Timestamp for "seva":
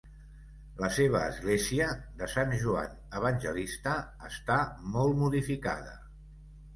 0.93-1.19